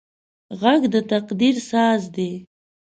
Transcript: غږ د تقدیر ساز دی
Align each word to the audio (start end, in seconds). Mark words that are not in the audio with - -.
غږ 0.59 0.81
د 0.93 0.95
تقدیر 1.11 1.55
ساز 1.69 2.01
دی 2.15 2.31